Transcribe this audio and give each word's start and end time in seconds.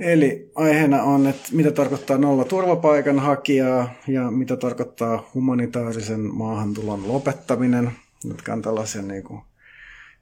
Eli 0.00 0.50
aiheena 0.54 1.02
on, 1.02 1.26
että 1.26 1.48
mitä 1.52 1.70
tarkoittaa 1.70 2.18
nolla 2.18 2.44
turvapaikanhakijaa 2.44 3.94
ja 4.08 4.30
mitä 4.30 4.56
tarkoittaa 4.56 5.30
humanitaarisen 5.34 6.20
maahantulon 6.20 7.08
lopettaminen, 7.08 7.90
jotka 8.24 8.52
on 8.52 8.62
tällaisia 8.62 9.02
niin 9.02 9.24
kuin 9.24 9.42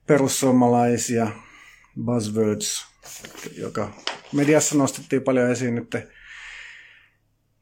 perussuomalaisia 0.07 1.29
buzzwords, 2.05 2.87
joka 3.59 3.91
mediassa 4.33 4.79
nostettiin 4.79 5.23
paljon 5.23 5.51
esiin 5.51 5.75
nyt 5.75 5.97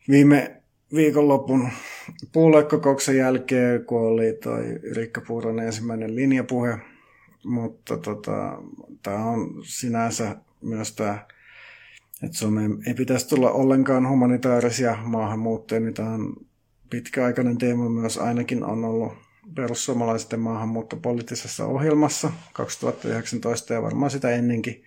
viime 0.09 0.63
viikonlopun 0.95 1.69
puoluekokouksen 2.33 3.17
jälkeen, 3.17 3.85
kun 3.85 4.01
oli 4.01 4.33
toi 4.33 4.65
Rikka 4.97 5.21
Puuron 5.21 5.61
ensimmäinen 5.61 6.17
linjapuhe, 6.17 6.79
mutta 7.45 7.97
tota, 7.97 8.59
tämä 9.03 9.25
on 9.25 9.55
sinänsä 9.63 10.37
myös 10.63 10.93
tämä, 10.93 11.27
että 12.23 12.39
Suomeen 12.39 12.79
ei 12.87 12.95
pitäisi 12.95 13.29
tulla 13.29 13.51
ollenkaan 13.51 14.09
humanitaarisia 14.09 14.97
maahanmuuttajia, 15.03 15.81
niin 15.81 15.95
tämä 15.95 16.11
on 16.11 16.37
pitkäaikainen 16.91 17.59
teema 17.59 17.89
myös 17.89 18.19
ainakin 18.19 18.65
on 18.65 18.85
ollut 18.85 19.13
perussuomalaisten 19.55 20.41
maahanmuuttopoliittisessa 20.41 21.67
ohjelmassa 21.67 22.33
2019 22.53 23.75
ja 23.75 23.83
varmaan 23.83 24.11
sitä 24.11 24.31
ennenkin. 24.31 24.85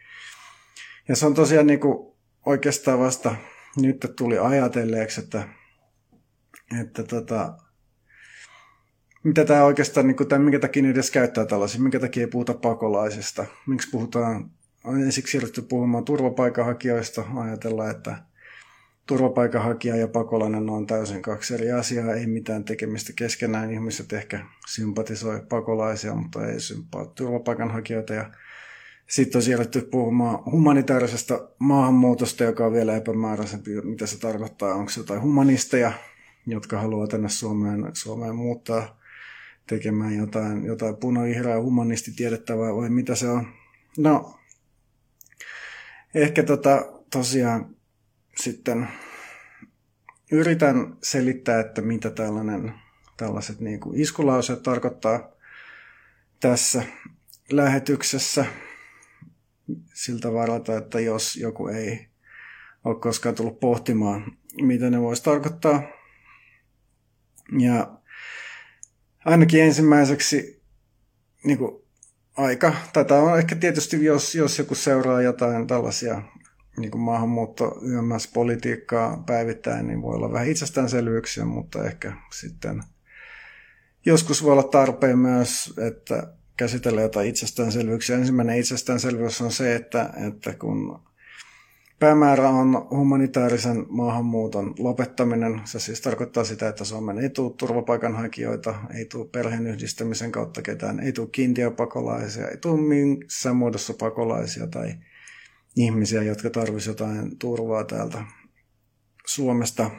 Ja 1.07 1.15
se 1.15 1.25
on 1.25 1.33
tosiaan 1.33 1.67
niin 1.67 1.79
kuin 1.79 2.13
oikeastaan 2.45 2.99
vasta 2.99 3.35
nyt 3.77 4.05
tuli 4.15 4.37
ajatelleeksi, 4.37 5.21
että, 5.21 5.47
että 6.81 7.03
tota, 7.03 7.57
mitä 9.23 9.45
tämä 9.45 9.63
oikeastaan, 9.63 10.07
niin 10.07 10.15
kuin, 10.15 10.41
minkä 10.41 10.59
takia 10.59 10.89
edes 10.89 11.11
käyttää 11.11 11.45
tällaisia, 11.45 11.81
minkä 11.81 11.99
takia 11.99 12.21
ei 12.21 12.27
puhuta 12.27 12.53
pakolaisista, 12.53 13.45
miksi 13.67 13.89
puhutaan, 13.89 14.51
on 14.83 15.01
ensiksi 15.01 15.31
siirrytty 15.31 15.61
puhumaan 15.61 16.05
turvapaikanhakijoista, 16.05 17.25
ajatellaan, 17.35 17.91
että 17.91 18.15
turvapaikanhakija 19.05 19.95
ja 19.95 20.07
pakolainen 20.07 20.69
on 20.69 20.87
täysin 20.87 21.21
kaksi 21.21 21.53
eri 21.53 21.71
asiaa, 21.71 22.13
ei 22.13 22.27
mitään 22.27 22.63
tekemistä 22.63 23.13
keskenään. 23.15 23.71
Ihmiset 23.71 24.13
ehkä 24.13 24.45
sympatisoi 24.67 25.41
pakolaisia, 25.49 26.15
mutta 26.15 26.47
ei 26.47 26.59
sympaa 26.59 27.05
turvapaikanhakijoita. 27.05 28.13
Ja 28.13 28.31
sitten 29.07 29.39
on 29.39 29.43
siirrytty 29.43 29.81
puhumaan 29.81 30.45
humanitaarisesta 30.51 31.49
maahanmuutosta, 31.59 32.43
joka 32.43 32.65
on 32.65 32.73
vielä 32.73 32.95
epämääräisempi, 32.95 33.81
mitä 33.81 34.05
se 34.05 34.19
tarkoittaa. 34.19 34.75
Onko 34.75 34.89
se 34.89 34.99
jotain 34.99 35.21
humanisteja, 35.21 35.91
jotka 36.47 36.81
haluaa 36.81 37.07
tänne 37.07 37.29
Suomeen, 37.29 37.91
Suomeen 37.93 38.35
muuttaa 38.35 38.99
tekemään 39.67 40.17
jotain, 40.17 40.65
jotain 40.65 40.95
punavihreää 40.95 41.61
humanistitiedettävää 41.61 42.75
vai 42.75 42.89
mitä 42.89 43.15
se 43.15 43.29
on. 43.29 43.47
No, 43.97 44.38
ehkä 46.13 46.43
tota, 46.43 46.93
tosiaan 47.11 47.75
sitten 48.37 48.87
yritän 50.31 50.97
selittää, 51.03 51.59
että 51.59 51.81
mitä 51.81 52.09
tällainen, 52.09 52.73
tällaiset 53.17 53.59
niin 53.59 53.79
kuin 53.79 54.01
iskulauseet 54.01 54.63
tarkoittaa 54.63 55.31
tässä 56.39 56.83
lähetyksessä 57.51 58.45
siltä 59.93 60.33
varalta, 60.33 60.77
että 60.77 60.99
jos 60.99 61.35
joku 61.35 61.67
ei 61.67 62.07
ole 62.83 62.99
koskaan 62.99 63.35
tullut 63.35 63.59
pohtimaan, 63.59 64.37
mitä 64.61 64.89
ne 64.89 65.01
voisi 65.01 65.23
tarkoittaa. 65.23 65.83
Ja 67.59 67.99
ainakin 69.25 69.63
ensimmäiseksi 69.63 70.61
niin 71.43 71.57
kuin 71.57 71.88
aika, 72.39 72.73
tätä 72.93 73.15
on 73.15 73.39
ehkä 73.39 73.55
tietysti, 73.55 74.05
jos, 74.05 74.35
jos 74.35 74.59
joku 74.59 74.75
seuraa 74.75 75.21
jotain 75.21 75.67
tällaisia 75.67 76.21
niin 76.77 76.91
kuin 76.91 77.01
maahanmuutto 77.01 77.79
politiikkaa 78.33 79.23
päivittäin, 79.25 79.87
niin 79.87 80.01
voi 80.01 80.15
olla 80.15 80.31
vähän 80.31 80.47
itsestäänselvyyksiä, 80.47 81.45
mutta 81.45 81.85
ehkä 81.85 82.13
sitten 82.31 82.83
joskus 84.05 84.43
voi 84.43 84.51
olla 84.51 84.63
tarpeen 84.63 85.17
myös, 85.17 85.73
että 85.87 86.33
käsitellä 86.57 87.01
jotain 87.01 87.29
itsestäänselvyyksiä. 87.29 88.15
Ensimmäinen 88.15 88.57
itsestäänselvyys 88.57 89.41
on 89.41 89.51
se, 89.51 89.75
että, 89.75 90.09
että 90.27 90.53
kun 90.53 91.01
päämäärä 91.99 92.49
on 92.49 92.87
humanitaarisen 92.89 93.85
maahanmuuton 93.89 94.73
lopettaminen, 94.79 95.61
se 95.65 95.79
siis 95.79 96.01
tarkoittaa 96.01 96.43
sitä, 96.43 96.69
että 96.69 96.85
Suomen 96.85 97.17
ei 97.17 97.29
tule 97.29 97.53
turvapaikanhakijoita, 97.57 98.75
ei 98.93 99.05
tule 99.05 99.29
perheenyhdistämisen 99.31 100.31
kautta 100.31 100.61
ketään, 100.61 100.99
ei 100.99 101.11
tule 101.13 101.29
kiintiöpakolaisia, 101.31 102.47
ei 102.47 102.57
tule 102.57 102.81
missään 102.81 103.55
muodossa 103.55 103.93
pakolaisia 103.99 104.67
tai 104.67 104.93
ihmisiä, 105.75 106.23
jotka 106.23 106.49
tarvisivat 106.49 106.99
jotain 106.99 107.37
turvaa 107.37 107.83
täältä 107.83 108.23
Suomesta 109.27 109.91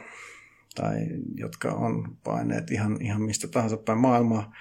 tai 0.75 0.95
jotka 1.35 1.71
on 1.71 2.17
paineet 2.23 2.71
ihan, 2.71 2.97
ihan 3.01 3.21
mistä 3.21 3.47
tahansa 3.47 3.77
päin 3.77 3.99
maailmaa. 3.99 4.53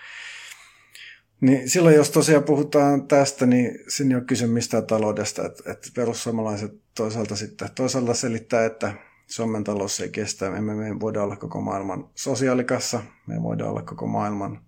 Niin 1.40 1.70
silloin, 1.70 1.96
jos 1.96 2.10
tosiaan 2.10 2.44
puhutaan 2.44 3.08
tästä, 3.08 3.46
niin 3.46 3.78
siinä 3.88 4.14
ei 4.14 4.16
ole 4.16 4.24
kyse 4.24 4.46
mistään 4.46 4.86
taloudesta. 4.86 5.46
Että, 5.46 5.70
että 5.72 5.88
perussuomalaiset 5.94 6.79
toisaalta 7.00 7.36
sitten 7.36 7.68
toisaalta 7.74 8.14
selittää, 8.14 8.64
että 8.64 8.92
Suomen 9.26 9.64
talous 9.64 10.00
ei 10.00 10.08
kestä. 10.08 10.46
Emme 10.46 10.74
me 10.74 11.00
voida 11.00 11.22
olla 11.22 11.36
koko 11.36 11.60
maailman 11.60 12.08
sosiaalikassa, 12.14 13.02
me 13.26 13.42
voida 13.42 13.66
olla 13.66 13.82
koko 13.82 14.06
maailman, 14.06 14.60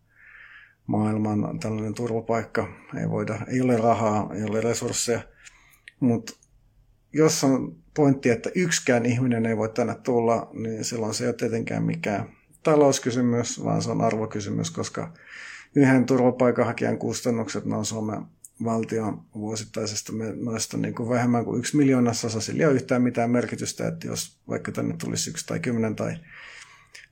maailman 0.87 1.59
tällainen 1.59 1.94
turvapaikka. 1.94 2.69
Ei, 3.00 3.10
voida, 3.10 3.38
ei 3.48 3.60
ole 3.60 3.76
rahaa, 3.76 4.31
ei 4.34 4.44
ole 4.44 4.60
resursseja. 4.60 5.21
Mutta 6.00 6.32
jos 7.12 7.44
on 7.44 7.76
pointti, 7.97 8.31
että 8.31 8.50
yksikään 8.54 9.06
ihminen 9.06 9.47
ei 9.47 9.56
voi 9.56 9.69
tänne 9.69 9.94
tulla, 9.94 10.50
niin 10.53 10.84
silloin 10.84 11.15
se 11.15 11.25
ei 11.25 11.28
ole 11.28 11.34
tietenkään 11.34 11.82
mikään 11.82 12.37
talouskysymys, 12.62 13.65
vaan 13.65 13.82
se 13.82 13.91
on 13.91 14.00
arvokysymys, 14.00 14.71
koska 14.71 15.12
yhden 15.75 16.06
turvapaikanhakijan 16.06 16.98
kustannukset 16.98 17.65
on 17.66 17.84
Suomen 17.84 18.22
valtion 18.65 19.25
vuosittaisesta 19.34 20.12
noista 20.45 20.77
niin 20.77 20.95
kuin 20.95 21.09
vähemmän 21.09 21.45
kuin 21.45 21.59
yksi 21.59 21.77
miljoonasosa. 21.77 22.41
Sillä 22.41 22.62
ei 22.62 22.67
ole 22.67 22.75
yhtään 22.75 23.03
mitään 23.03 23.31
merkitystä, 23.31 23.89
että 23.89 24.06
jos 24.06 24.41
vaikka 24.49 24.73
tänne 24.73 24.95
tulisi 24.99 25.31
yksi 25.31 25.47
tai 25.47 25.61
kymmenen 25.61 25.97
tai 25.97 26.17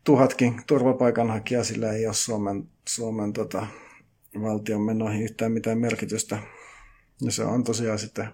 tuhatkin 0.05 0.63
turvapaikanhakijaa, 0.67 1.65
sillä 1.65 1.93
ei 1.93 2.07
ole 2.07 2.15
Suomen, 2.15 2.69
Suomen 2.89 3.33
tota, 3.33 3.67
valtion 4.43 4.83
menoihin 4.83 5.23
yhtään 5.23 5.53
mitään 5.53 5.79
merkitystä. 5.79 6.39
Ja 7.21 7.33
se 7.33 7.45
on 7.45 7.65
tosiaan 7.65 7.99
sitten 7.99 8.29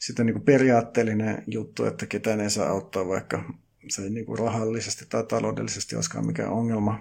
sitten 0.00 0.26
niin 0.26 0.34
kuin 0.34 0.44
periaatteellinen 0.44 1.44
juttu, 1.46 1.84
että 1.84 2.06
ketään 2.06 2.40
ei 2.40 2.50
saa 2.50 2.68
auttaa, 2.68 3.08
vaikka 3.08 3.54
se 3.88 4.02
ei 4.02 4.10
niin 4.10 4.26
kuin 4.26 4.38
rahallisesti 4.38 5.06
tai 5.08 5.24
taloudellisesti 5.24 5.96
olisikaan 5.96 6.26
mikään 6.26 6.52
ongelma. 6.52 7.00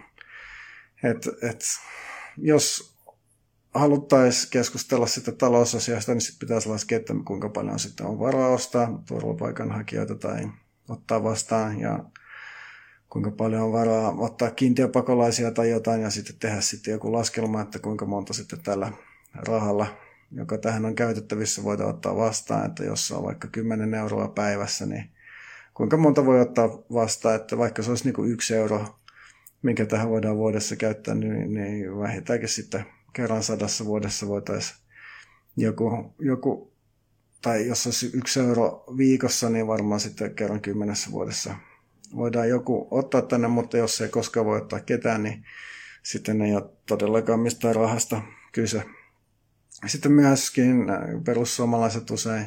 Et, 1.03 1.27
et, 1.41 1.63
jos 2.37 2.94
haluttaisiin 3.75 4.51
keskustella 4.51 5.07
sitä 5.07 5.31
talousasiasta, 5.31 6.11
niin 6.13 6.21
sitten 6.21 6.47
pitäisi 6.47 6.69
laskea, 6.69 6.97
että 6.97 7.13
kuinka 7.25 7.49
paljon 7.49 7.79
sitten 7.79 8.05
on 8.05 8.19
varaa 8.19 8.49
ostaa 8.49 9.03
turvapaikanhakijoita 9.07 10.15
tai 10.15 10.47
ottaa 10.89 11.23
vastaan 11.23 11.79
ja 11.79 12.03
kuinka 13.09 13.31
paljon 13.31 13.61
on 13.61 13.71
varaa 13.71 14.15
ottaa 14.17 14.51
kiintiöpakolaisia 14.51 15.51
tai 15.51 15.69
jotain 15.69 16.01
ja 16.01 16.09
sitten 16.09 16.35
tehdä 16.39 16.61
sitten 16.61 16.91
joku 16.91 17.13
laskelma, 17.13 17.61
että 17.61 17.79
kuinka 17.79 18.05
monta 18.05 18.33
sitten 18.33 18.63
tällä 18.63 18.91
rahalla 19.33 19.87
joka 20.31 20.57
tähän 20.57 20.85
on 20.85 20.95
käytettävissä, 20.95 21.63
voidaan 21.63 21.89
ottaa 21.89 22.15
vastaan, 22.15 22.65
että 22.65 22.83
jos 22.83 23.11
on 23.11 23.23
vaikka 23.23 23.47
10 23.47 23.93
euroa 23.93 24.27
päivässä, 24.27 24.85
niin 24.85 25.09
kuinka 25.73 25.97
monta 25.97 26.25
voi 26.25 26.41
ottaa 26.41 26.67
vastaan, 26.93 27.35
että 27.35 27.57
vaikka 27.57 27.83
se 27.83 27.89
olisi 27.89 28.03
niin 28.03 28.13
kuin 28.13 28.31
yksi 28.31 28.55
euro, 28.55 28.85
minkä 29.61 29.85
tähän 29.85 30.09
voidaan 30.09 30.37
vuodessa 30.37 30.75
käyttää, 30.75 31.15
niin, 31.15 31.53
niin 31.53 31.99
vähintäänkin 31.99 32.49
sitten 32.49 32.85
kerran 33.15 33.43
sadassa 33.43 33.85
vuodessa 33.85 34.27
voitaisiin 34.27 34.79
joku, 35.57 36.15
joku, 36.19 36.73
tai 37.41 37.67
jos 37.67 37.85
olisi 37.85 38.11
yksi 38.13 38.39
euro 38.39 38.83
viikossa, 38.97 39.49
niin 39.49 39.67
varmaan 39.67 39.99
sitten 39.99 40.35
kerran 40.35 40.61
kymmenessä 40.61 41.11
vuodessa 41.11 41.55
voidaan 42.15 42.49
joku 42.49 42.87
ottaa 42.91 43.21
tänne, 43.21 43.47
mutta 43.47 43.77
jos 43.77 44.01
ei 44.01 44.09
koskaan 44.09 44.45
voi 44.45 44.57
ottaa 44.57 44.79
ketään, 44.79 45.23
niin 45.23 45.45
sitten 46.03 46.41
ei 46.41 46.55
ole 46.55 46.69
todellakaan 46.85 47.39
mistään 47.39 47.75
rahasta 47.75 48.21
kyse. 48.51 48.83
Sitten 49.87 50.11
myöskin 50.11 50.89
äh, 50.89 51.23
perussuomalaiset 51.25 52.11
usein 52.11 52.45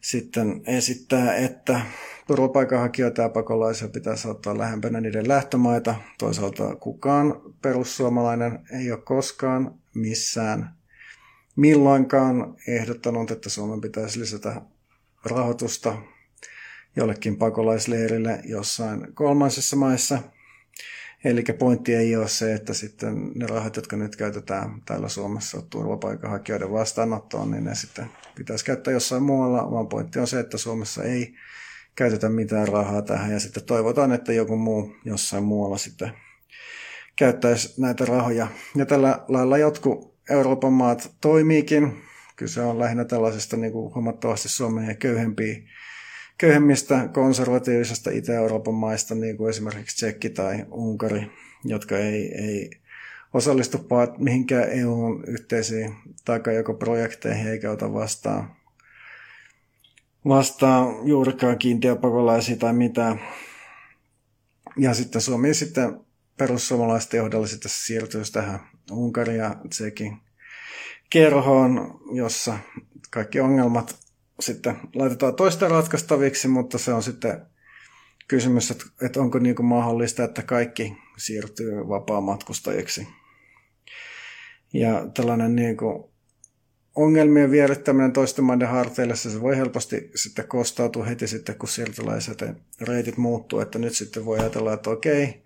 sitten 0.00 0.62
esittää, 0.66 1.34
että 1.34 1.80
turvapaikanhakijoita 2.28 3.22
ja 3.22 3.28
pakolaisia 3.28 3.88
pitäisi 3.88 4.28
ottaa 4.28 4.58
lähempänä 4.58 5.00
niiden 5.00 5.28
lähtömaita. 5.28 5.94
Toisaalta 6.18 6.76
kukaan 6.76 7.40
perussuomalainen 7.62 8.58
ei 8.80 8.92
ole 8.92 9.00
koskaan 9.00 9.74
missään 9.94 10.74
milloinkaan 11.56 12.54
ehdottanut, 12.66 13.30
että 13.30 13.50
Suomen 13.50 13.80
pitäisi 13.80 14.20
lisätä 14.20 14.62
rahoitusta 15.24 15.96
jollekin 16.96 17.36
pakolaisleirille 17.36 18.40
jossain 18.44 19.14
kolmansissa 19.14 19.76
maissa. 19.76 20.18
Eli 21.24 21.44
pointti 21.58 21.94
ei 21.94 22.16
ole 22.16 22.28
se, 22.28 22.54
että 22.54 22.74
sitten 22.74 23.32
ne 23.34 23.46
rahat, 23.46 23.76
jotka 23.76 23.96
nyt 23.96 24.16
käytetään 24.16 24.82
täällä 24.86 25.08
Suomessa 25.08 25.62
turvapaikanhakijoiden 25.62 26.72
vastaanottoon, 26.72 27.50
niin 27.50 27.64
ne 27.64 27.74
sitten 27.74 28.06
pitäisi 28.34 28.64
käyttää 28.64 28.92
jossain 28.92 29.22
muualla, 29.22 29.70
vaan 29.70 29.88
pointti 29.88 30.18
on 30.18 30.26
se, 30.26 30.40
että 30.40 30.58
Suomessa 30.58 31.02
ei 31.02 31.34
käytetä 31.98 32.28
mitään 32.28 32.68
rahaa 32.68 33.02
tähän 33.02 33.32
ja 33.32 33.40
sitten 33.40 33.64
toivotaan, 33.64 34.12
että 34.12 34.32
joku 34.32 34.56
muu 34.56 34.96
jossain 35.04 35.44
muualla 35.44 35.78
sitten 35.78 36.12
käyttäisi 37.16 37.80
näitä 37.80 38.04
rahoja. 38.04 38.46
Ja 38.76 38.86
tällä 38.86 39.24
lailla 39.28 39.58
jotkut 39.58 40.14
Euroopan 40.30 40.72
maat 40.72 41.10
toimiikin. 41.20 41.92
Kyse 42.36 42.60
on 42.60 42.78
lähinnä 42.78 43.04
tällaisesta 43.04 43.56
niin 43.56 43.72
kuin 43.72 43.94
huomattavasti 43.94 44.48
Suomeen 44.48 44.96
köyhempiä, 44.96 45.56
köyhemmistä 46.38 47.08
konservatiivisesta 47.12 48.10
Itä-Euroopan 48.10 48.74
maista, 48.74 49.14
niin 49.14 49.36
kuin 49.36 49.50
esimerkiksi 49.50 49.96
Tsekki 49.96 50.30
tai 50.30 50.64
Unkari, 50.70 51.30
jotka 51.64 51.98
ei, 51.98 52.34
ei 52.34 52.70
osallistu 53.34 53.86
mihinkään 54.18 54.70
EUn 54.70 55.24
yhteisiin 55.26 55.94
takajakoprojekteihin 56.24 57.48
eikä 57.48 57.70
ota 57.70 57.92
vastaan, 57.92 58.57
vastaan 60.28 61.08
juurikaan 61.08 61.58
kiintiöpakolaisia 61.58 62.56
tai 62.56 62.72
mitään. 62.72 63.20
Ja 64.76 64.94
sitten 64.94 65.20
Suomi 65.20 65.54
sitten 65.54 66.00
perussuomalaisten 66.36 67.18
johdolla 67.18 67.46
sitten 67.46 67.70
siirtyisi 67.74 68.32
tähän 68.32 68.60
Unkarin 68.90 69.36
ja 69.36 69.56
Tsekin 69.68 70.16
kerhoon, 71.10 72.00
jossa 72.12 72.58
kaikki 73.10 73.40
ongelmat 73.40 73.96
sitten 74.40 74.76
laitetaan 74.94 75.34
toista 75.34 75.68
ratkaistaviksi, 75.68 76.48
mutta 76.48 76.78
se 76.78 76.92
on 76.92 77.02
sitten 77.02 77.46
kysymys, 78.28 78.70
että 79.02 79.20
onko 79.20 79.38
niin 79.38 79.56
kuin 79.56 79.66
mahdollista, 79.66 80.24
että 80.24 80.42
kaikki 80.42 80.96
siirtyy 81.16 81.88
vapaa-matkustajiksi. 81.88 83.08
Ja 84.72 85.06
tällainen 85.14 85.56
niin 85.56 85.76
kuin 85.76 86.04
ongelmien 86.98 87.50
vierittäminen 87.50 88.12
toisten 88.12 88.44
maiden 88.44 88.68
harteille, 88.68 89.16
se 89.16 89.40
voi 89.40 89.56
helposti 89.56 90.10
sitten 90.14 90.48
kostautua 90.48 91.04
heti 91.04 91.26
sitten, 91.26 91.54
kun 91.54 91.68
siirtolaiset 91.68 92.44
reitit 92.80 93.16
muuttuu, 93.16 93.60
että 93.60 93.78
nyt 93.78 93.94
sitten 93.94 94.24
voi 94.24 94.38
ajatella, 94.38 94.72
että 94.72 94.90
okei, 94.90 95.42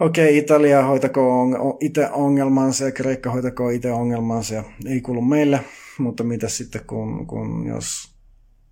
okei, 0.00 0.38
Italia 0.38 0.82
hoitakoon 0.82 1.56
itse 1.80 2.10
ongelmansa 2.10 2.84
ja 2.84 2.92
Kreikka 2.92 3.30
hoitakoon 3.30 3.72
itse 3.72 3.92
ongelmansa 3.92 4.54
ja 4.54 4.64
ei 4.86 5.00
kuulu 5.00 5.20
meille, 5.20 5.60
mutta 5.98 6.24
mitä 6.24 6.48
sitten, 6.48 6.84
kun, 6.86 7.26
kun 7.26 7.66
jos 7.66 8.14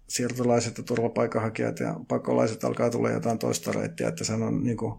siirtolaiset 0.08 0.78
ja 0.78 0.84
turvapaikanhakijat 0.84 1.80
ja 1.80 1.96
pakolaiset 2.08 2.64
alkaa 2.64 2.90
tulla 2.90 3.10
jotain 3.10 3.38
toista 3.38 3.72
reittiä, 3.72 4.08
että 4.08 4.24
se 4.24 4.32
on 4.32 4.64
niin 4.64 4.76
kuin 4.76 4.94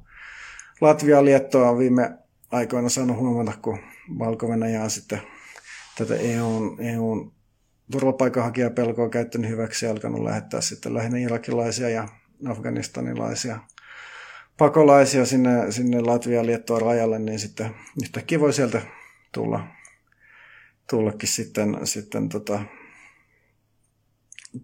Latvia 0.81 1.25
Liettoa 1.25 1.69
on 1.69 1.77
viime 1.77 2.17
aikoina 2.51 2.89
saanut 2.89 3.17
huomata, 3.17 3.57
kun 3.61 3.79
valko 4.19 4.47
on 4.47 4.89
sitten 4.89 5.21
tätä 5.97 6.15
EUn, 6.15 6.77
EUn 6.79 7.33
turvapaikanhakijapelkoa 7.91 9.09
käyttänyt 9.09 9.49
hyväksi 9.49 9.85
ja 9.85 9.91
alkanut 9.91 10.23
lähettää 10.23 10.61
sitten 10.61 10.93
lähinnä 10.93 11.17
irakilaisia 11.17 11.89
ja 11.89 12.07
afganistanilaisia 12.49 13.59
pakolaisia 14.57 15.25
sinne, 15.25 15.71
sinne 15.71 16.01
Latvia 16.01 16.45
Liettoa 16.45 16.79
rajalle, 16.79 17.19
niin 17.19 17.39
sitten 17.39 17.75
yhtäkkiä 18.03 18.39
voi 18.39 18.53
sieltä 18.53 18.81
tulla, 19.31 19.67
tullakin 20.89 21.29
sitten, 21.29 21.77
sitten 21.83 22.29
tota, 22.29 22.59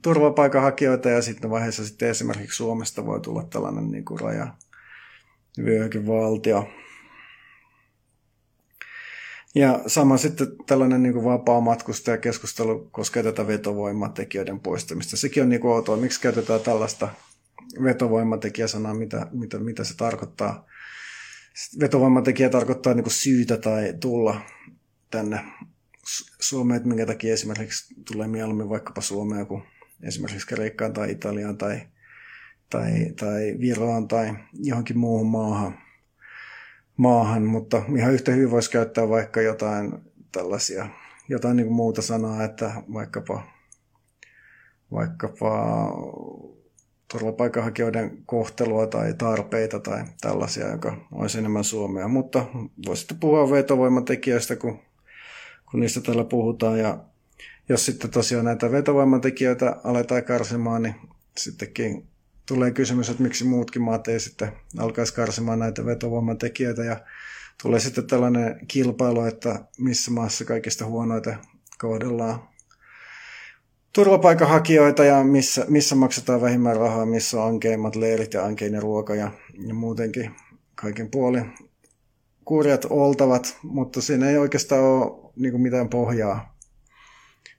turvapaikanhakijoita 0.02 1.10
ja 1.10 1.22
sitten 1.22 1.50
vaiheessa 1.50 1.86
sitten 1.86 2.10
esimerkiksi 2.10 2.58
Suomesta 2.58 3.06
voi 3.06 3.22
tulla 3.22 3.44
tällainen 3.44 3.92
niin 3.92 4.06
kuin 4.06 4.20
raja 4.20 4.54
vyöhykevaltio. 5.64 6.68
Ja 9.56 9.80
sama 9.88 10.18
sitten 10.18 10.48
tällainen 10.66 11.04
niin 11.04 11.24
vapaa 11.24 11.62
matkustajakeskustelu 11.62 12.90
koskee 12.92 13.24
tätä 13.24 13.48
vetovoimatekijöiden 13.48 14.60
poistamista. 14.60 15.18
Sekin 15.18 15.44
on 15.44 15.50
niin 15.50 15.62
kuin 15.62 15.72
outoa, 15.72 15.98
miksi 15.98 16.22
käytetään 16.22 16.60
tällaista 16.60 17.10
vetovoimatekijäsanaa, 17.84 18.94
mitä, 18.94 19.28
mitä, 19.31 19.60
mitä 19.60 19.84
se 19.84 19.98
tarkoittaa. 19.98 20.66
Vetovoimatekijä 21.80 22.50
tarkoittaa 22.50 22.94
niin 22.94 23.12
syytä 23.12 23.57
tai 23.57 23.94
tulla 24.00 24.42
tänne 25.12 25.40
Suomeen, 26.42 26.78
että 26.78 26.90
minkä 26.90 27.06
takia 27.06 27.34
esimerkiksi 27.34 27.96
tulee 28.13 28.28
mieluummin 28.28 28.69
vaikkapa 28.69 29.01
Suomeen 29.01 29.48
kuin 29.48 29.63
esimerkiksi 30.04 30.48
Kreikkaan 30.48 30.94
tai 30.94 31.12
Italiaan 31.12 31.57
tai, 31.57 31.81
tai, 32.69 32.92
tai 33.19 33.56
Viroon 33.60 34.07
tai 34.07 34.34
johonkin 34.54 34.98
muuhun 34.98 35.28
maahan, 35.28 35.78
maahan, 37.00 37.44
mutta 37.44 37.81
ihan 37.98 38.13
yhtä 38.13 38.31
hyvin 38.31 38.51
voisi 38.51 38.72
käyttää 38.72 39.10
vaikka 39.10 39.42
jotain 39.42 39.94
tällaisia, 40.31 40.88
jotain 41.30 41.57
niin 41.57 41.68
kuin 41.68 41.75
muuta 41.75 42.01
sanaa, 42.01 42.44
että 42.44 42.72
vaikkapa, 42.94 43.44
vaikkapa 44.92 45.86
turvapaikanhakijoiden 47.12 48.24
kohtelua 48.25 48.88
tai 48.88 49.13
tarpeita 49.13 49.80
tai 49.80 50.04
tällaisia, 50.22 50.72
joka 50.72 50.98
olisi 51.12 51.40
enemmän 51.40 51.63
Suomea. 51.63 52.07
Mutta 52.07 52.46
voisitte 52.88 53.16
puhua 53.19 53.51
vetovoimatekijöistä, 53.51 54.56
kun, 54.56 54.80
kun 55.72 55.80
niistä 55.80 56.01
täällä 56.01 56.24
puhutaan. 56.24 56.80
Ja 56.80 56.98
jos 57.69 57.86
sitten 57.86 58.10
tosiaan 58.10 58.46
näitä 58.46 58.72
vetovoimatekijöitä 58.72 59.75
aletaan 59.84 60.24
karsimaan, 60.24 60.84
niin 60.84 60.96
sittenkin 61.38 62.07
tulee 62.50 62.72
kysymys, 62.72 63.10
että 63.10 63.24
miksi 63.24 63.44
muutkin 63.44 63.81
maat 63.81 64.07
ei 64.07 64.19
sitten 64.19 64.51
alkaisi 64.78 65.13
karsimaan 65.13 65.60
näitä 65.60 65.86
vetovoimatekijöitä. 65.86 66.84
Ja 66.84 67.00
tulee 67.62 67.80
sitten 67.80 68.07
tällainen 68.07 68.60
kilpailu, 68.68 69.25
että 69.25 69.66
missä 69.78 70.12
maassa 70.12 70.46
kaikista 70.46 70.86
huonoita 70.86 71.36
kohdellaan 71.80 72.50
turvapaikanhakijoita 73.94 75.04
ja 75.04 75.24
missä, 75.24 75.66
missä 75.68 75.96
maksetaan 75.96 76.42
vähimmän 76.42 76.78
rahaa, 76.78 77.06
missä 77.06 77.42
on 77.42 77.48
ankeimmat 77.48 77.96
leirit 77.96 78.34
ja 78.34 78.46
ankeinen 78.46 78.81
ruoka 78.81 79.16
ja, 79.16 79.31
ja 79.68 79.74
muutenkin 79.74 80.31
kaiken 80.75 81.12
puolin 81.12 81.54
kurjat 82.46 82.86
oltavat, 82.90 83.57
mutta 83.63 84.01
siinä 84.01 84.30
ei 84.30 84.38
oikeastaan 84.38 84.84
ole 84.84 85.31
niin 85.36 85.62
mitään 85.62 85.90
pohjaa, 85.90 86.57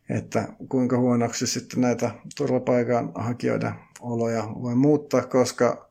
että 0.09 0.49
kuinka 0.69 0.99
huonoksi 0.99 1.47
sitten 1.47 1.81
näitä 1.81 2.11
turvapaikanhakijoiden 2.37 3.90
oloja 4.03 4.49
voi 4.63 4.75
muuttaa, 4.75 5.27
koska 5.27 5.91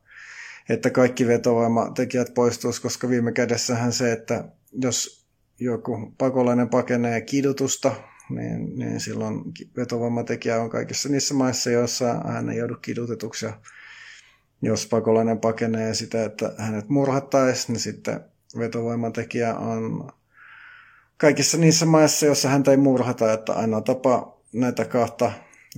että 0.68 0.90
kaikki 0.90 1.26
vetovoimatekijät 1.26 2.34
poistuisi, 2.34 2.82
koska 2.82 3.08
viime 3.08 3.32
kädessähän 3.32 3.92
se, 3.92 4.12
että 4.12 4.44
jos 4.72 5.26
joku 5.60 6.14
pakolainen 6.18 6.68
pakenee 6.68 7.20
kidutusta 7.20 7.92
niin, 8.30 8.78
niin 8.78 9.00
silloin 9.00 9.42
vetovoimatekijä 9.76 10.60
on 10.60 10.70
kaikissa 10.70 11.08
niissä 11.08 11.34
maissa, 11.34 11.70
joissa 11.70 12.14
hän 12.14 12.50
ei 12.50 12.58
joudu 12.58 12.74
kidutetuksi. 12.74 13.46
Ja 13.46 13.52
jos 14.62 14.86
pakolainen 14.86 15.38
pakenee 15.38 15.94
sitä, 15.94 16.24
että 16.24 16.52
hänet 16.58 16.88
murhattaisiin, 16.88 17.72
niin 17.72 17.80
sitten 17.80 18.20
vetovoimatekijä 18.58 19.56
on 19.56 20.12
kaikissa 21.16 21.58
niissä 21.58 21.86
maissa, 21.86 22.26
joissa 22.26 22.48
häntä 22.48 22.70
ei 22.70 22.76
murhata, 22.76 23.32
että 23.32 23.52
ainoa 23.52 23.80
tapa 23.80 24.40
näitä 24.52 24.84
kahta 24.84 25.32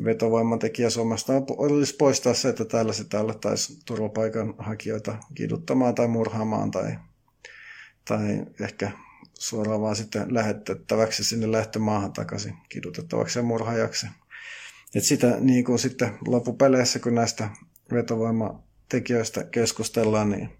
vetovoimatekijä 0.05 0.91
Suomesta 0.91 1.33
olisi 1.57 1.97
poistaa 1.97 2.35
se, 2.35 2.49
että 2.49 2.65
täällä 2.65 2.93
sitä 2.93 3.21
alettaisiin 3.21 3.79
turvapaikanhakijoita 3.85 5.19
kiduttamaan 5.35 5.95
tai 5.95 6.09
murhaamaan 6.09 6.71
tai, 6.71 6.99
tai 8.05 8.47
ehkä 8.61 8.91
suoraan 9.39 9.81
vaan 9.81 9.97
sitten 9.97 10.35
lähetettäväksi 10.35 11.25
sinne 11.25 11.53
lähtömaahan 11.53 12.13
takaisin 12.13 12.55
kidutettavaksi 12.69 13.39
ja 13.39 13.43
murhaajaksi. 13.43 14.07
Et 14.95 15.05
sitä 15.05 15.37
niin 15.41 15.65
kuin 15.65 15.79
sitten 15.79 16.19
loppupeleissä, 16.27 16.99
kun 16.99 17.15
näistä 17.15 17.49
vetovoimatekijöistä 17.93 19.45
keskustellaan, 19.45 20.31
niin 20.31 20.51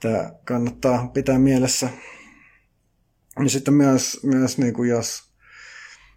tämä 0.00 0.32
kannattaa 0.44 1.08
pitää 1.08 1.38
mielessä. 1.38 1.88
Ja 3.44 3.50
sitten 3.50 3.74
myös, 3.74 4.20
myös 4.22 4.58
niin 4.58 4.74
kuin 4.74 4.88
jos 4.88 5.31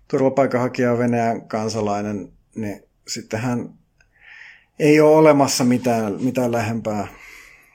turvapaikanhakija 0.08 0.92
on 0.92 0.98
Venäjän 0.98 1.48
kansalainen, 1.48 2.32
niin 2.56 2.84
sitten 3.08 3.40
hän 3.40 3.70
ei 4.80 5.00
ole 5.00 5.16
olemassa 5.16 5.64
mitään, 5.64 6.24
mitään 6.24 6.52
lähempää 6.52 7.08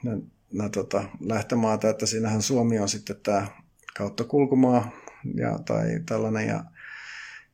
nä, 0.03 0.17
nä, 0.53 0.69
tota, 0.69 1.03
lähtömaata, 1.19 1.89
että 1.89 2.05
siinähän 2.05 2.41
Suomi 2.41 2.79
on 2.79 2.89
sitten 2.89 3.15
tämä 3.23 3.47
kautta 3.97 4.23
kulkumaa 4.23 4.91
ja, 5.35 5.59
tai 5.65 5.99
tällainen. 6.05 6.47
Ja 6.47 6.63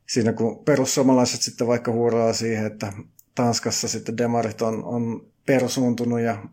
siinä 0.07 0.33
kun 0.33 0.65
perussuomalaiset 0.65 1.41
sitten 1.41 1.67
vaikka 1.67 1.91
huuraa 1.91 2.33
siihen, 2.33 2.65
että 2.65 2.93
Tanskassa 3.35 3.87
sitten 3.87 4.17
demarit 4.17 4.61
on, 4.61 4.83
on 4.83 5.27
persuuntunut 5.45 6.19
ja 6.19 6.43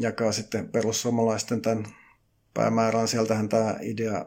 jakaa 0.00 0.32
sitten 0.32 0.68
perussuomalaisten 0.68 1.62
tämän 1.62 1.84
päämäärän. 2.54 3.08
Sieltähän 3.08 3.48
tämä 3.48 3.74
idea 3.80 4.26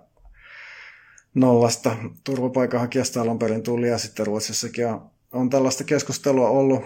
nollasta 1.34 1.96
turvapaikanhakijasta 2.24 3.22
alun 3.22 3.40
perin 3.40 3.64
tuli 3.64 3.90
ja 3.90 3.98
sitten 3.98 4.26
Ruotsissakin 4.26 4.88
on, 4.88 5.12
on 5.32 5.50
tällaista 5.50 5.84
keskustelua 5.84 6.50
ollut. 6.50 6.84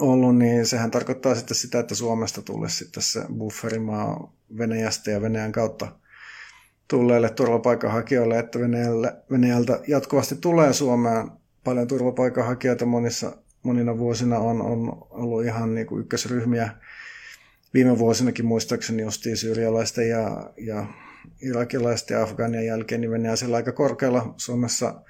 ollut, 0.00 0.36
niin 0.36 0.66
sehän 0.66 0.90
tarkoittaa 0.90 1.34
sitten 1.34 1.56
sitä, 1.56 1.78
että 1.78 1.94
Suomesta 1.94 2.42
tulisi 2.42 2.76
sitten 2.76 3.02
se 3.02 3.24
bufferimaa 3.38 4.32
Venäjästä 4.58 5.10
ja 5.10 5.22
Venäjän 5.22 5.52
kautta 5.52 5.92
tulleille 6.88 7.30
turvapaikanhakijoille, 7.30 8.38
että 8.38 8.60
Venäjälle, 8.60 9.16
Venäjältä 9.30 9.80
jatkuvasti 9.88 10.36
tulee 10.36 10.72
Suomeen 10.72 11.30
paljon 11.64 11.86
turvapaikanhakijoita 11.86 12.86
monissa, 12.86 13.36
monina 13.62 13.98
vuosina 13.98 14.38
on, 14.38 14.62
on 14.62 15.06
ollut 15.10 15.44
ihan 15.44 15.74
niin 15.74 15.86
kuin 15.86 16.00
ykkösryhmiä. 16.00 16.70
Viime 17.74 17.98
vuosinakin 17.98 18.46
muistaakseni 18.46 19.02
justiin 19.02 19.36
syyrialaisten 19.36 20.08
ja, 20.08 20.50
ja 20.56 20.86
irakilaisten 21.42 22.14
ja 22.14 22.22
Afganien 22.22 22.66
jälkeen, 22.66 23.00
niin 23.00 23.10
Venäjä 23.10 23.36
siellä 23.36 23.56
aika 23.56 23.72
korkealla 23.72 24.34
Suomessa 24.36 25.02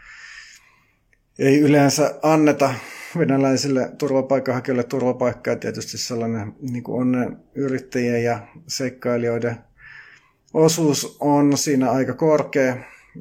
ei 1.38 1.61
yleensä 1.61 2.14
anneta 2.23 2.75
venäläisille 3.18 3.92
turvapaikanhakijoille 3.99 4.85
turvapaikkaa. 4.85 5.56
Tietysti 5.56 5.99
sellainen 5.99 6.54
niin 6.61 6.83
kuin 6.83 7.00
onnen 7.00 7.37
yrittäjien 7.54 8.25
ja 8.25 8.47
seikkailijoiden 8.66 9.56
osuus 10.54 11.16
on 11.21 11.59
siinä 11.59 11.90
aika 11.90 12.14
korkea 12.14 12.76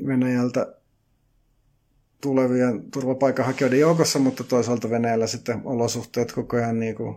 Venäjältä 0.08 0.76
tulevien 2.22 2.92
turvapaikanhakijoiden 2.92 3.80
joukossa, 3.80 4.20
mutta 4.20 4.44
toisaalta 4.44 4.90
Venäjällä 4.90 5.28
sitten 5.28 5.62
olosuhteet 5.64 6.32
koko 6.32 6.58
ajan 6.58 6.80
niin 6.80 6.96
kuin 6.96 7.16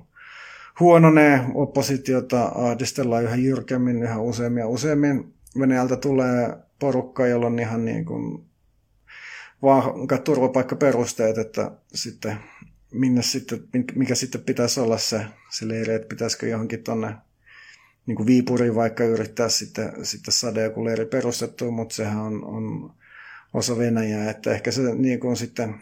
huononee, 0.80 1.40
oppositiota 1.54 2.44
ahdistellaan 2.54 3.24
yhä 3.24 3.36
jyrkemmin, 3.36 4.02
yhä 4.02 4.20
useammin 4.20 4.60
ja 4.60 4.68
useammin. 4.68 5.34
Venäjältä 5.58 5.96
tulee 5.96 6.56
porukka, 6.78 7.26
jolla 7.26 7.46
on 7.46 7.58
ihan 7.58 7.84
niin 7.84 8.04
kuin 8.04 8.44
vahvat 9.62 10.24
turvapaikkaperusteet, 10.24 11.38
että 11.38 11.70
sitten 11.94 12.36
minne 12.92 13.22
sitten, 13.22 13.64
mikä 13.94 14.14
sitten 14.14 14.40
pitäisi 14.40 14.80
olla 14.80 14.98
se, 14.98 15.26
se 15.50 15.68
leiri, 15.68 15.94
että 15.94 16.08
pitäisikö 16.08 16.46
johonkin 16.46 16.82
tuonne 16.82 17.14
niin 18.06 18.16
kuin 18.16 18.26
Viipuriin 18.26 18.74
vaikka 18.74 19.04
yrittää 19.04 19.48
sitten, 19.48 19.92
sitten 20.02 20.32
saada 20.32 20.60
joku 20.60 20.84
leiri 20.84 21.06
perustettua, 21.06 21.70
mutta 21.70 21.94
sehän 21.94 22.18
on, 22.18 22.44
on 22.44 22.94
osa 23.54 23.78
Venäjää, 23.78 24.30
että 24.30 24.52
ehkä 24.52 24.70
se 24.70 24.94
niin 24.94 25.20
kuin 25.20 25.36
sitten 25.36 25.74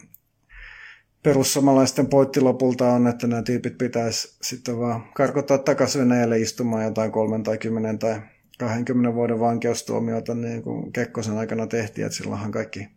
perussamalaisten 1.25 2.07
pointti 2.07 2.41
lopulta 2.41 2.89
on, 2.89 3.07
että 3.07 3.27
nämä 3.27 3.43
tyypit 3.43 3.79
pitäisi 3.79 4.37
sitten 4.43 4.79
vaan 4.79 5.05
karkottaa 5.15 5.59
takaisin 5.59 6.01
Venäjälle 6.01 6.39
istumaan 6.39 6.85
jotain 6.85 7.13
kolmen 7.13 7.43
tai 7.43 7.59
kymmenen 7.59 7.99
tai 7.99 8.21
20 8.59 9.15
vuoden 9.15 9.41
vankeustuomiota, 9.41 10.35
niin 10.35 10.63
kuin 10.63 10.93
Kekkosen 10.93 11.39
aikana 11.39 11.67
tehtiin, 11.67 12.07
että 12.07 12.17
silloinhan 12.19 12.53
kaikki 12.53 12.89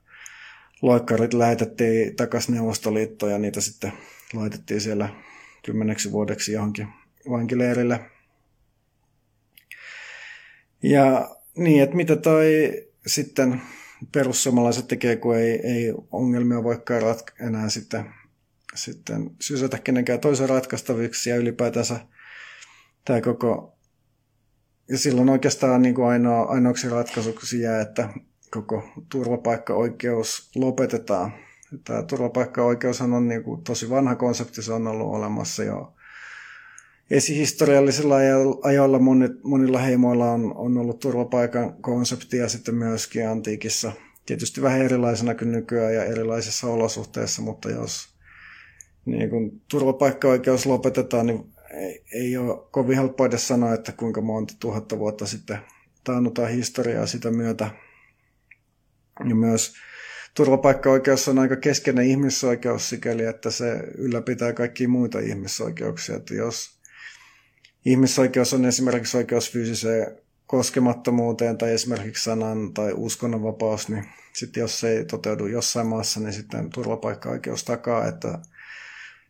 loikkarit 0.81 1.33
lähetettiin 1.33 2.15
takaisin 2.15 2.55
Neuvostoliittoon 2.55 3.31
ja 3.31 3.37
niitä 3.37 3.61
sitten 3.61 3.93
laitettiin 4.33 4.81
siellä 4.81 5.09
kymmeneksi 5.65 6.11
vuodeksi 6.11 6.51
johonkin 6.51 6.87
vankileirille. 7.29 7.99
Ja 10.83 11.35
niin, 11.57 11.83
että 11.83 11.95
mitä 11.95 12.15
toi 12.15 12.71
sitten 13.07 13.61
perussuomalaiset 14.11 14.87
tekee, 14.87 15.15
kun 15.15 15.35
ei, 15.35 15.51
ei 15.51 15.93
ongelmia 16.11 16.63
voikaan 16.63 17.01
ratka- 17.01 17.45
enää 17.45 17.69
sitten, 17.69 18.05
sitten 18.75 19.31
sysätä 19.41 19.79
kenenkään 19.79 20.19
toisen 20.19 20.49
ratkaistaviksi 20.49 21.29
ja 21.29 21.35
ylipäätänsä 21.35 21.99
tämä 23.05 23.21
koko 23.21 23.77
ja 24.89 24.97
silloin 24.97 25.29
oikeastaan 25.29 25.81
niin 25.81 25.95
kuin 25.95 26.07
ainoa, 26.07 26.43
ainoaksi 26.43 26.89
ratkaisuksi 26.89 27.61
jää, 27.61 27.81
että 27.81 28.09
koko 28.51 28.83
turvapaikkaoikeus 29.09 30.51
lopetetaan. 30.55 31.33
Tämä 31.83 32.03
turvapaikkaoikeus 32.03 33.01
on 33.01 33.27
niin 33.27 33.43
kuin 33.43 33.63
tosi 33.63 33.89
vanha 33.89 34.15
konsepti, 34.15 34.61
se 34.61 34.73
on 34.73 34.87
ollut 34.87 35.15
olemassa 35.15 35.63
jo 35.63 35.96
esihistoriallisilla 37.11 38.15
ajoilla 38.63 38.99
monet, 38.99 39.43
monilla 39.43 39.79
heimoilla 39.79 40.31
on, 40.31 40.53
on 40.55 40.77
ollut 40.77 40.99
turvapaikan 40.99 41.81
konsepti 41.81 42.37
ja 42.37 42.49
sitten 42.49 42.75
myöskin 42.75 43.29
antiikissa. 43.29 43.91
Tietysti 44.25 44.61
vähän 44.61 44.81
erilaisena 44.81 45.35
kuin 45.35 45.51
nykyään 45.51 45.93
ja 45.93 46.03
erilaisissa 46.03 46.67
olosuhteissa, 46.67 47.41
mutta 47.41 47.69
jos 47.69 48.17
niin 49.05 49.29
kun 49.29 49.61
turvapaikkaoikeus 49.71 50.65
lopetetaan, 50.65 51.25
niin 51.25 51.53
ei, 51.73 52.03
ei 52.13 52.37
ole 52.37 52.67
kovin 52.71 52.97
helppo 52.97 53.25
edes 53.25 53.47
sanoa, 53.47 53.73
että 53.73 53.91
kuinka 53.91 54.21
monta 54.21 54.53
tuhatta 54.59 54.99
vuotta 54.99 55.25
sitten 55.25 55.57
taannutaan 56.03 56.51
historiaa 56.51 57.05
sitä 57.05 57.31
myötä. 57.31 57.69
Ja 59.29 59.35
myös 59.35 59.73
turvapaikkaoikeus 60.33 61.27
on 61.27 61.39
aika 61.39 61.55
keskeinen 61.55 62.05
ihmisoikeus 62.05 62.89
sikäli, 62.89 63.23
että 63.23 63.51
se 63.51 63.83
ylläpitää 63.97 64.53
kaikkia 64.53 64.89
muita 64.89 65.19
ihmisoikeuksia. 65.19 66.15
Että 66.15 66.33
jos 66.33 66.76
ihmisoikeus 67.87 68.53
on 68.53 68.65
esimerkiksi 68.65 69.17
oikeus 69.17 69.51
fyysiseen 69.51 70.17
koskemattomuuteen 70.47 71.57
tai 71.57 71.71
esimerkiksi 71.71 72.23
sanan 72.23 72.73
tai 72.73 72.93
uskonnonvapaus, 72.95 73.89
niin 73.89 74.05
sitten 74.33 74.61
jos 74.61 74.79
se 74.79 74.89
ei 74.89 75.05
toteudu 75.05 75.45
jossain 75.45 75.87
maassa, 75.87 76.19
niin 76.19 76.33
sitten 76.33 76.69
turvapaikkaoikeus 76.69 77.63
takaa, 77.63 78.07
että 78.07 78.39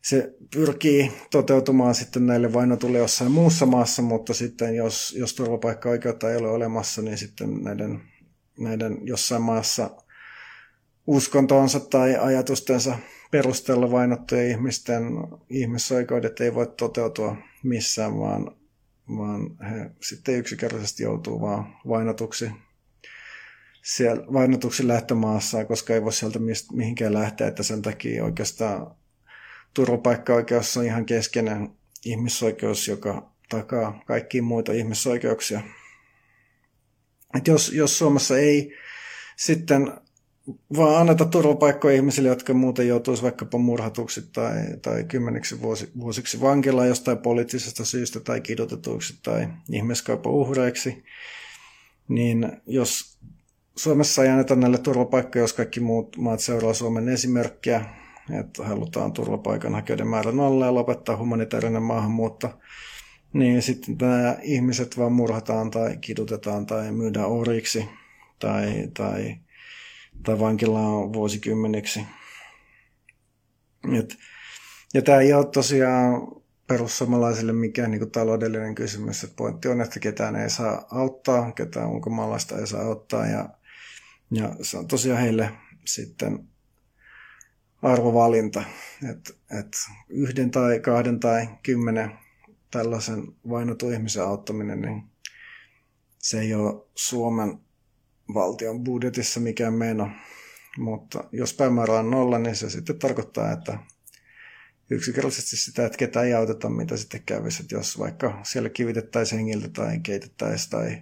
se 0.02 0.34
pyrkii 0.54 1.12
toteutumaan 1.32 1.96
sitten 1.96 2.28
näille 2.28 2.54
vainotulle 2.54 2.98
jossain 2.98 3.32
muussa 3.32 3.66
maassa, 3.66 4.02
mutta 4.02 4.34
sitten 4.34 4.76
jos, 4.76 5.16
jos 5.18 5.34
turvapaikka-oikeutta 5.34 6.32
ei 6.32 6.38
ole 6.38 6.50
olemassa, 6.50 7.02
niin 7.02 7.18
sitten 7.18 7.64
näiden, 7.64 8.02
näiden 8.60 8.98
jossain 9.02 9.42
maassa 9.42 9.90
uskontoonsa 11.08 11.80
tai 11.80 12.16
ajatustensa 12.16 12.98
perusteella 13.32 13.92
vainottujen 13.92 14.52
ihmisten 14.52 15.04
ihmisoikeudet 15.50 16.42
ei 16.42 16.56
voi 16.56 16.68
toteutua 16.68 17.38
missään, 17.64 18.18
vaan, 18.20 18.52
vaan 19.18 19.58
he 19.70 19.92
sitten 20.02 20.36
yksinkertaisesti 20.36 21.04
joutuu 21.04 21.42
vaan 21.42 21.76
vainotuksi 21.88 22.52
siellä 23.88 24.24
vainotuksi 24.34 24.88
lähtömaassa, 24.88 25.66
koska 25.66 25.94
ei 25.94 26.04
voi 26.04 26.14
sieltä 26.14 26.40
mihinkään 26.72 27.14
lähteä, 27.14 27.48
että 27.48 27.64
sen 27.64 27.82
takia 27.82 28.24
oikeastaan 28.24 28.96
turvapaikkaoikeus 29.74 30.78
on 30.78 30.86
ihan 30.86 31.06
keskeinen 31.06 31.70
ihmisoikeus, 32.06 32.88
joka 32.88 33.32
takaa 33.50 34.04
kaikkiin 34.06 34.44
muita 34.44 34.72
ihmisoikeuksia. 34.72 35.62
Et 37.38 37.48
jos, 37.48 37.74
jos 37.74 37.98
Suomessa 37.98 38.38
ei 38.38 38.74
sitten 39.36 39.92
vaan 40.78 41.02
anneta 41.02 41.26
turvapaikkoja 41.26 41.96
ihmisille, 41.96 42.30
jotka 42.30 42.54
muuten 42.54 42.88
joutuisi 42.88 43.24
vaikkapa 43.24 43.58
murhatuksi 43.58 44.30
tai, 44.34 44.56
tai 44.82 45.04
kymmeniksi 45.04 45.62
vuosi, 45.62 45.92
vuosiksi 46.00 46.42
vankilaan 46.42 46.88
jostain 46.88 47.18
poliittisesta 47.18 47.86
syystä 47.86 48.20
tai 48.20 48.42
kidutetuiksi 48.42 49.20
tai 49.24 49.48
ihmiskaupan 49.72 50.32
uhreiksi, 50.34 51.04
niin 52.08 52.52
jos 52.68 53.18
Suomessa 53.78 54.24
ei 54.24 54.30
anneta 54.30 54.56
näille 54.56 54.78
turvapaikkoja, 54.78 55.44
jos 55.44 55.54
kaikki 55.54 55.80
muut 55.80 56.18
maat 56.18 56.40
seuraa 56.40 56.74
Suomen 56.74 57.10
esimerkkiä, 57.10 57.86
että 58.40 58.64
halutaan 58.64 59.14
turvapaikanhakijoiden 59.14 60.08
määrä 60.08 60.32
nolla 60.32 60.66
ja 60.66 60.74
lopettaa 60.74 61.18
humanitaarinen 61.18 61.84
maahanmuutto, 61.84 62.60
niin 63.34 63.62
sitten 63.62 63.98
nämä 64.02 64.38
ihmiset 64.42 64.98
vaan 64.98 65.12
murhataan 65.12 65.72
tai 65.72 65.98
kidutetaan 65.98 66.66
tai 66.66 66.92
myydään 66.92 67.28
oriksi 67.28 67.90
tai, 68.40 68.88
tai, 68.94 69.36
tai 70.24 70.40
vankilaan 70.40 71.14
vuosikymmeniksi. 71.14 72.06
Et, 74.00 74.18
ja 74.94 75.02
tämä 75.02 75.20
ei 75.20 75.34
ole 75.34 75.46
tosiaan 75.46 76.28
perussuomalaisille 76.68 77.54
mikään 77.54 77.92
niin 77.92 78.12
taloudellinen 78.12 78.76
kysymys. 78.76 79.24
Et 79.24 79.36
pointti 79.36 79.68
on, 79.68 79.82
että 79.82 80.00
ketään 80.00 80.36
ei 80.36 80.50
saa 80.50 80.88
auttaa, 80.92 81.52
ketään 81.52 81.90
ulkomaalaista 81.90 82.58
ei 82.58 82.68
saa 82.68 82.82
auttaa 82.82 83.26
ja, 83.28 83.50
ja 84.32 84.56
se 84.62 84.78
on 84.78 84.88
tosiaan 84.88 85.22
heille 85.22 85.52
sitten 85.86 86.48
arvovalinta, 87.82 88.64
että 89.12 89.34
et 89.60 89.78
yhden 90.10 90.52
tai 90.52 90.80
kahden 90.80 91.20
tai 91.20 91.48
kymmenen 91.64 92.12
tällaisen 92.72 93.24
vainotun 93.50 93.94
ihmisen 93.94 94.24
auttaminen, 94.24 94.82
niin 94.82 95.04
se 96.18 96.40
ei 96.40 96.54
ole 96.54 96.86
Suomen 96.96 97.60
valtion 98.34 98.84
budjetissa 98.84 99.40
mikään 99.40 99.74
meno. 99.74 100.10
Mutta 100.78 101.24
jos 101.32 101.54
päämäärä 101.54 101.94
on 101.94 102.12
nolla, 102.12 102.40
niin 102.40 102.56
se 102.56 102.70
sitten 102.70 103.00
tarkoittaa, 103.00 103.52
että 103.52 103.80
yksinkertaisesti 104.90 105.58
sitä, 105.58 105.86
että 105.86 105.98
ketä 105.98 106.22
ei 106.22 106.34
auteta, 106.34 106.70
mitä 106.70 106.98
sitten 106.98 107.24
kävisi. 107.26 107.62
Että 107.62 107.76
jos 107.76 108.00
vaikka 108.00 108.40
siellä 108.44 108.70
kivitettäisiin 108.70 109.40
hengiltä 109.40 109.70
tai 109.70 110.00
keitettäisiin 110.00 110.70
tai 110.70 111.02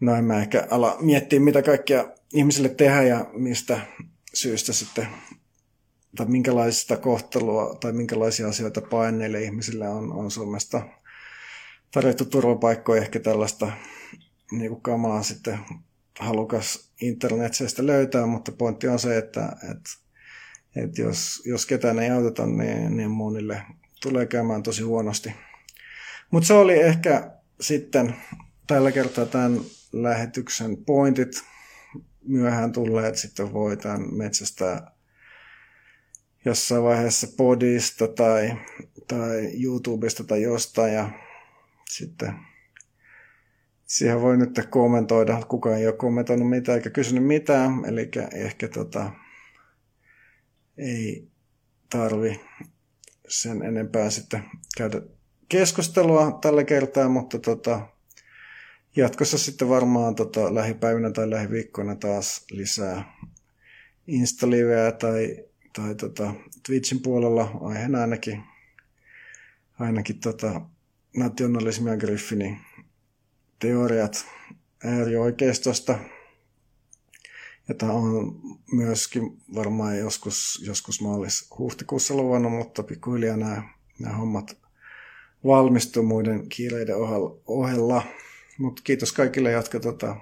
no 0.00 0.14
en 0.14 0.24
mä 0.24 0.40
ehkä 0.40 0.66
ala 0.70 0.96
miettiä, 1.00 1.40
mitä 1.40 1.62
kaikkea 1.62 2.08
ihmisille 2.34 2.68
tehdä 2.68 3.02
ja 3.02 3.26
mistä 3.32 3.80
syystä 4.34 4.72
sitten, 4.72 5.06
tai 6.16 6.26
minkälaista 6.26 6.96
kohtelua 6.96 7.74
tai 7.80 7.92
minkälaisia 7.92 8.48
asioita 8.48 8.80
paineille 8.80 9.42
ihmisille 9.42 9.88
on, 9.88 10.12
on 10.12 10.30
Suomesta 10.30 10.82
tarjottu 11.90 12.24
turvapaikkoja, 12.24 13.02
ehkä 13.02 13.20
tällaista 13.20 13.72
niin 14.52 14.70
kuin 14.70 14.82
kamaa 14.82 15.22
sitten 15.22 15.58
halukas 16.18 16.92
internetseistä 17.00 17.86
löytää, 17.86 18.26
mutta 18.26 18.52
pointti 18.52 18.88
on 18.88 18.98
se, 18.98 19.18
että, 19.18 19.56
että 19.70 20.02
että 20.76 21.02
jos, 21.02 21.42
jos 21.46 21.66
ketään 21.66 21.98
ei 21.98 22.10
auteta, 22.10 22.46
niin, 22.46 22.96
niin 22.96 23.10
monille 23.10 23.62
tulee 24.02 24.26
käymään 24.26 24.62
tosi 24.62 24.82
huonosti. 24.82 25.32
Mutta 26.30 26.46
se 26.46 26.54
oli 26.54 26.80
ehkä 26.82 27.30
sitten 27.60 28.16
tällä 28.66 28.92
kertaa 28.92 29.26
tämän 29.26 29.60
lähetyksen 29.92 30.76
pointit 30.76 31.44
myöhään 32.24 32.72
tulleet 32.72 33.16
sitten 33.16 33.52
voi 33.52 33.76
tämän 33.76 34.14
metsästä 34.14 34.92
jossain 36.44 36.82
vaiheessa 36.82 37.26
podista 37.36 38.08
tai, 38.08 38.56
tai 39.08 39.50
YouTubesta 39.64 40.24
tai 40.24 40.42
jostain 40.42 40.94
ja 40.94 41.10
sitten 41.88 42.34
siihen 43.92 44.20
voi 44.20 44.36
nyt 44.36 44.66
kommentoida. 44.70 45.42
Kukaan 45.48 45.78
ei 45.78 45.86
ole 45.86 45.96
kommentoinut 45.96 46.50
mitään 46.50 46.78
eikä 46.78 46.90
kysynyt 46.90 47.24
mitään, 47.24 47.84
eli 47.86 48.10
ehkä 48.34 48.68
tota, 48.68 49.12
ei 50.78 51.28
tarvi 51.90 52.40
sen 53.28 53.62
enempää 53.62 54.10
sitten 54.10 54.44
käydä 54.76 55.02
keskustelua 55.48 56.38
tällä 56.42 56.64
kertaa, 56.64 57.08
mutta 57.08 57.38
tota, 57.38 57.88
jatkossa 58.96 59.38
sitten 59.38 59.68
varmaan 59.68 60.14
tota, 60.14 60.54
lähipäivinä 60.54 61.10
tai 61.10 61.30
lähiviikkoina 61.30 61.96
taas 61.96 62.46
lisää 62.50 63.16
Instaliveä 64.06 64.92
tai, 64.92 65.36
tai 65.72 65.94
tota, 65.94 66.34
Twitchin 66.66 67.02
puolella 67.02 67.50
aiheena 67.60 68.00
ainakin, 68.00 68.42
ainakin 69.78 70.20
tota, 70.20 70.60
nationalismi 71.16 71.90
ja 71.90 71.96
Griffinin 71.96 72.71
teoriat 73.62 74.26
äärioikeistosta. 74.84 75.98
Tämä 77.78 77.92
on 77.92 78.40
myöskin 78.72 79.22
varmaan 79.54 79.98
joskus, 79.98 80.62
joskus 80.66 81.00
maalis-huhtikuussa 81.00 82.14
luvannut, 82.14 82.52
mutta 82.52 82.82
pikkuhiljaa 82.82 83.36
nämä, 83.36 83.62
nämä 83.98 84.16
hommat 84.16 84.56
valmistuu 85.44 86.02
muiden 86.02 86.48
kiireiden 86.48 86.96
ohella. 87.46 88.02
Mutta 88.58 88.82
kiitos 88.84 89.12
kaikille, 89.12 89.50
jotka 89.50 89.80
tota, 89.80 90.16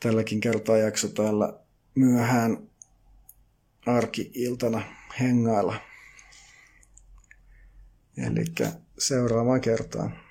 tälläkin 0.00 0.40
kertaa 0.40 0.76
jakso 0.76 1.08
täällä 1.08 1.60
myöhään 1.94 2.68
arki-iltana 3.86 4.82
hengailla. 5.20 5.74
Eli 8.16 8.44
seuraavaan 8.98 9.60
kertaan. 9.60 10.29